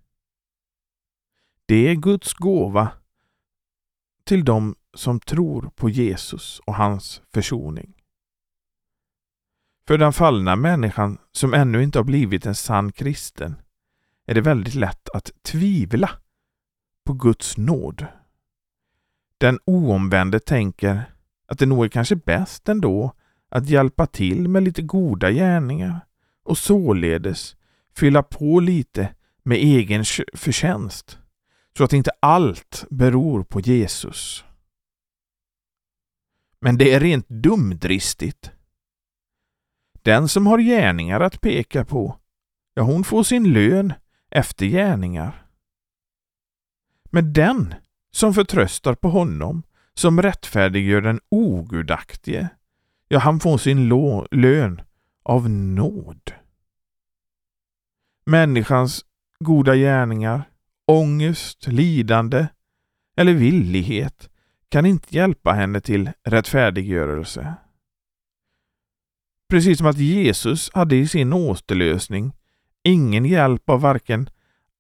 Det 1.67 1.89
är 1.89 1.95
Guds 1.95 2.35
gåva 2.35 2.89
till 4.25 4.45
dem 4.45 4.75
som 4.95 5.21
tror 5.21 5.71
på 5.77 5.89
Jesus 5.91 6.61
och 6.67 6.75
hans 6.75 7.23
försoning. 7.35 7.98
För 9.89 9.99
den 9.99 10.13
fallna 10.13 10.57
människan 10.57 11.19
som 11.33 11.55
ännu 11.55 11.83
inte 11.83 11.99
har 11.99 12.05
blivit 12.05 12.47
en 12.47 12.55
sann 12.55 12.93
kristen 12.93 13.57
är 14.27 14.35
det 14.35 14.41
väldigt 14.41 14.75
lätt 14.75 15.09
att 15.09 15.31
tvivla 15.43 16.11
på 17.07 17.13
Guds 17.13 17.57
nåd. 17.57 18.07
Den 19.39 19.59
oomvände 19.65 20.41
tänker 20.41 21.13
att 21.47 21.59
det 21.59 21.67
nog 21.67 21.85
är 21.85 21.89
kanske 21.89 22.17
bäst 22.17 22.69
ändå 22.69 23.13
att 23.49 23.69
hjälpa 23.69 24.07
till 24.07 24.49
med 24.49 24.63
lite 24.63 24.83
goda 24.83 25.31
gärningar 25.31 26.01
och 26.45 26.59
således 26.59 27.57
fylla 27.97 28.23
på 28.23 28.61
lite 28.61 29.15
med 29.43 29.59
egen 29.59 30.05
förtjänst 30.35 31.19
så 31.77 31.85
att 31.85 31.93
inte 31.93 32.11
allt 32.21 32.85
beror 32.91 33.43
på 33.45 33.61
Jesus. 33.61 34.45
Men 36.61 36.79
det 36.79 36.95
är 36.95 37.01
rent 37.01 37.29
dumdristigt. 37.29 38.53
Den 40.09 40.29
som 40.29 40.47
har 40.47 40.59
gärningar 40.59 41.21
att 41.21 41.41
peka 41.41 41.85
på, 41.85 42.17
ja, 42.75 42.83
hon 42.83 43.05
får 43.05 43.23
sin 43.23 43.53
lön 43.53 43.93
efter 44.31 44.67
gärningar. 44.67 45.47
Men 47.05 47.33
den 47.33 47.75
som 48.11 48.35
förtröstar 48.35 48.95
på 48.95 49.09
honom, 49.09 49.63
som 49.95 50.23
rättfärdiggör 50.23 51.01
den 51.01 51.21
ogudaktige, 51.29 52.49
ja, 53.09 53.19
han 53.19 53.41
får 53.41 53.59
sin 53.59 53.89
lön 54.31 54.81
av 55.23 55.51
nåd. 55.51 56.33
Människans 58.27 59.05
goda 59.41 59.77
gärningar, 59.77 60.43
ångest, 60.87 61.67
lidande 61.67 62.47
eller 63.17 63.35
villighet 63.35 64.31
kan 64.69 64.87
inte 64.87 65.17
hjälpa 65.17 65.53
henne 65.53 65.81
till 65.81 66.11
rättfärdiggörelse. 66.25 67.57
Precis 69.49 69.79
som 69.79 69.87
att 69.87 69.99
Jesus 69.99 70.71
hade 70.75 70.97
i 70.97 71.09
sin 71.09 71.33
återlösning 71.33 72.33
ingen 72.83 73.25
hjälp 73.25 73.71
av 73.71 73.81
varken 73.81 74.31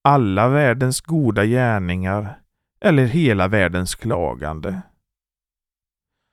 alla 0.02 0.48
världens 0.48 1.00
goda 1.00 1.44
gärningar 1.44 2.40
eller 2.80 3.06
hela 3.06 3.48
världens 3.48 3.94
klagande. 3.94 4.82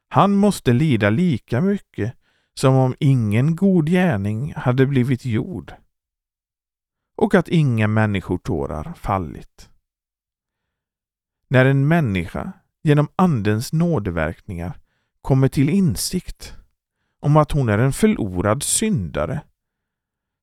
Han 0.10 0.34
måste 0.36 0.74
lida 0.74 1.10
lika 1.10 1.62
mycket 1.62 2.14
som 2.54 2.76
om 2.76 2.96
ingen 3.00 3.56
god 3.56 3.90
gärning 3.90 4.54
hade 4.54 4.86
blivit 4.86 5.26
gjord 5.26 5.74
och 7.16 7.36
att 7.36 7.48
inga 7.48 7.88
människotårar 7.88 8.94
fallit. 8.94 9.70
När 11.48 11.66
en 11.66 11.88
människa 11.88 12.52
genom 12.84 13.08
Andens 13.16 13.74
nådeverkningar 13.74 14.80
kommer 15.22 15.48
till 15.48 15.70
insikt 15.70 16.58
om 17.26 17.38
att 17.38 17.52
hon 17.52 17.70
är 17.70 17.78
en 17.78 17.94
förlorad 17.94 18.64
syndare 18.64 19.42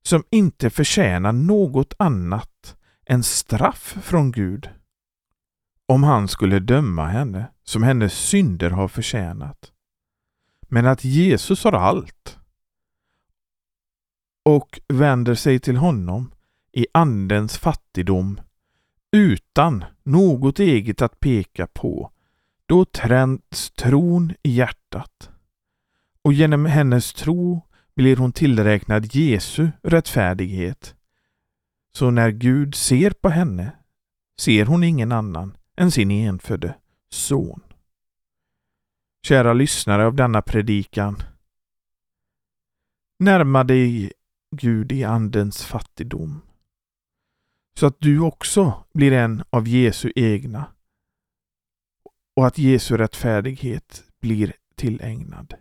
som 0.04 0.24
inte 0.30 0.70
förtjänar 0.70 1.32
något 1.32 1.94
annat 1.98 2.76
än 3.06 3.22
straff 3.22 3.96
från 4.02 4.32
Gud 4.32 4.70
om 5.86 6.02
han 6.02 6.28
skulle 6.28 6.58
döma 6.58 7.06
henne 7.06 7.46
som 7.64 7.82
hennes 7.82 8.14
synder 8.14 8.70
har 8.70 8.88
förtjänat. 8.88 9.72
Men 10.68 10.86
att 10.86 11.04
Jesus 11.04 11.64
har 11.64 11.72
allt 11.72 12.38
och 14.44 14.80
vänder 14.88 15.34
sig 15.34 15.58
till 15.58 15.76
honom 15.76 16.32
i 16.72 16.86
Andens 16.94 17.58
fattigdom 17.58 18.40
utan 19.12 19.84
något 20.02 20.58
eget 20.58 21.02
att 21.02 21.20
peka 21.20 21.66
på 21.66 22.12
då 22.66 22.84
tränts 22.84 23.70
tron 23.70 24.34
i 24.42 24.50
hjärtat 24.50 25.31
och 26.22 26.32
genom 26.32 26.64
hennes 26.64 27.12
tro 27.12 27.68
blir 27.94 28.16
hon 28.16 28.32
tillräknad 28.32 29.14
Jesu 29.14 29.68
rättfärdighet. 29.82 30.94
Så 31.92 32.10
när 32.10 32.30
Gud 32.30 32.74
ser 32.74 33.10
på 33.10 33.28
henne 33.28 33.72
ser 34.40 34.66
hon 34.66 34.84
ingen 34.84 35.12
annan 35.12 35.56
än 35.76 35.90
sin 35.90 36.10
enfödde 36.10 36.74
son. 37.10 37.60
Kära 39.22 39.52
lyssnare 39.52 40.06
av 40.06 40.14
denna 40.14 40.42
predikan. 40.42 41.22
Närma 43.18 43.64
dig 43.64 44.12
Gud 44.56 44.92
i 44.92 45.04
Andens 45.04 45.64
fattigdom 45.64 46.40
så 47.74 47.86
att 47.86 48.00
du 48.00 48.20
också 48.20 48.84
blir 48.94 49.12
en 49.12 49.44
av 49.50 49.68
Jesu 49.68 50.12
egna 50.16 50.72
och 52.36 52.46
att 52.46 52.58
Jesu 52.58 52.96
rättfärdighet 52.96 54.04
blir 54.20 54.54
tillägnad 54.76 55.54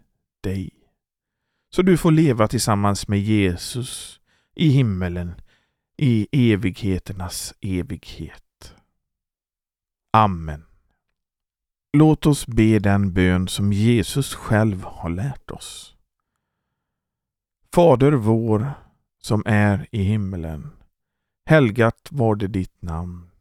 dig. 0.44 0.70
Så 1.70 1.82
du 1.82 1.98
får 1.98 2.12
leva 2.12 2.48
tillsammans 2.48 3.08
med 3.08 3.20
Jesus 3.20 4.22
i 4.56 4.70
himmelen 4.70 5.42
i 5.98 6.28
evigheternas 6.32 7.54
evighet. 7.62 8.76
Amen. 10.14 10.64
Låt 11.94 12.26
oss 12.26 12.48
be 12.48 12.80
den 12.80 13.14
bön 13.14 13.48
som 13.48 13.74
Jesus 13.74 14.36
själv 14.36 14.84
har 14.84 15.10
lärt 15.10 15.52
oss. 15.52 15.96
Fader 17.74 18.12
vår 18.12 18.74
som 19.22 19.44
är 19.46 19.88
i 19.92 20.04
himmelen. 20.04 20.72
Helgat 21.46 22.08
var 22.12 22.36
det 22.36 22.48
ditt 22.48 22.82
namn. 22.82 23.32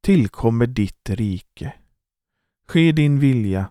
Tillkommer 0.00 0.66
ditt 0.66 1.10
rike. 1.10 1.74
Ske 2.68 2.92
din 2.92 3.18
vilja, 3.18 3.70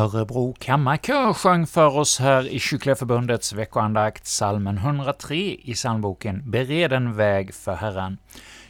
Örebro 0.00 0.54
kammarkör 0.58 1.32
sjöng 1.32 1.66
för 1.66 1.96
oss 1.98 2.18
här 2.18 2.48
i 2.48 2.58
Kyckleförbundets 2.58 3.52
veckoandakt 3.52 4.26
salmen 4.26 4.78
103 4.78 5.36
i 5.36 5.74
psalmboken 5.74 6.50
”Bered 6.50 6.92
en 6.92 7.16
väg 7.16 7.54
för 7.54 7.74
Herren”. 7.74 8.18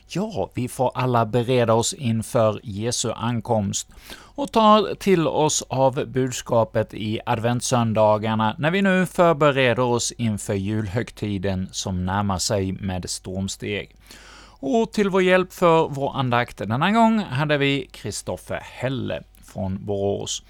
Ja, 0.08 0.50
vi 0.54 0.68
får 0.68 0.92
alla 0.94 1.26
bereda 1.26 1.74
oss 1.74 1.92
inför 1.92 2.60
Jesu 2.62 3.12
ankomst 3.12 3.88
och 4.18 4.52
ta 4.52 4.86
till 4.98 5.28
oss 5.28 5.62
av 5.68 6.06
budskapet 6.06 6.94
i 6.94 7.20
adventssöndagarna 7.26 8.54
när 8.58 8.70
vi 8.70 8.82
nu 8.82 9.06
förbereder 9.06 9.82
oss 9.82 10.12
inför 10.12 10.54
julhögtiden 10.54 11.68
som 11.72 12.06
närmar 12.06 12.38
sig 12.38 12.72
med 12.72 13.10
stormsteg. 13.10 13.96
Och 14.60 14.92
till 14.92 15.10
vår 15.10 15.22
hjälp 15.22 15.52
för 15.52 15.88
vår 15.88 16.16
andakt 16.16 16.58
denna 16.58 16.90
gång 16.90 17.18
hade 17.18 17.58
vi 17.58 17.88
Kristoffer 17.92 18.60
Helle 18.62 19.22
från 19.44 19.84
Borås. 19.86 20.42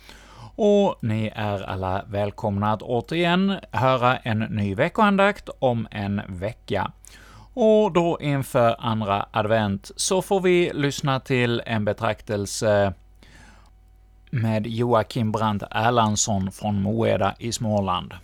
Och 0.56 0.98
ni 1.02 1.32
är 1.34 1.62
alla 1.62 2.04
välkomna 2.08 2.72
att 2.72 2.82
återigen 2.82 3.54
höra 3.70 4.16
en 4.16 4.38
ny 4.38 4.74
veckoandakt 4.74 5.48
om 5.58 5.88
en 5.90 6.22
vecka. 6.28 6.92
Och 7.54 7.92
då 7.92 8.18
inför 8.20 8.76
andra 8.78 9.26
advent 9.30 9.90
så 9.96 10.22
får 10.22 10.40
vi 10.40 10.70
lyssna 10.74 11.20
till 11.20 11.62
en 11.66 11.84
betraktelse 11.84 12.94
med 14.30 14.66
Joakim 14.66 15.32
Brandt 15.32 15.62
Erlandsson 15.70 16.52
från 16.52 16.82
Moeda 16.82 17.34
i 17.38 17.52
Småland. 17.52 18.14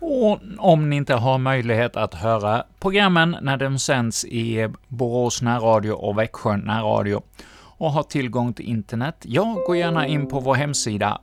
Och 0.00 0.40
om 0.58 0.90
ni 0.90 0.96
inte 0.96 1.14
har 1.14 1.38
möjlighet 1.38 1.96
att 1.96 2.14
höra 2.14 2.64
programmen 2.80 3.36
när 3.42 3.56
de 3.56 3.78
sänds 3.78 4.24
i 4.24 4.68
Borås 4.88 5.42
närradio 5.42 5.92
och 5.92 6.18
Växjö 6.18 6.56
närradio, 6.56 7.22
och 7.78 7.92
har 7.92 8.02
tillgång 8.02 8.54
till 8.54 8.64
internet, 8.66 9.16
ja, 9.22 9.56
gå 9.66 9.76
gärna 9.76 10.06
in 10.06 10.28
på 10.28 10.40
vår 10.40 10.54
hemsida 10.54 11.20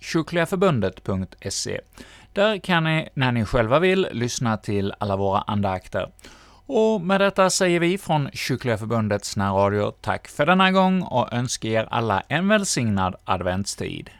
kyrkligaförbundet.se. 0.00 1.80
Där 2.32 2.58
kan 2.58 2.84
ni, 2.84 3.08
när 3.14 3.32
ni 3.32 3.44
själva 3.44 3.78
vill, 3.78 4.08
lyssna 4.12 4.56
till 4.56 4.94
alla 4.98 5.16
våra 5.16 5.40
andakter. 5.40 6.08
Och 6.66 7.00
med 7.00 7.20
detta 7.20 7.50
säger 7.50 7.80
vi 7.80 7.98
från 7.98 8.30
Kyrkliga 8.32 8.78
Förbundets 8.78 9.36
närradio 9.36 9.90
tack 10.00 10.28
för 10.28 10.46
denna 10.46 10.72
gång 10.72 11.02
och 11.02 11.32
önskar 11.32 11.68
er 11.68 11.88
alla 11.90 12.20
en 12.20 12.48
välsignad 12.48 13.14
adventstid. 13.24 14.10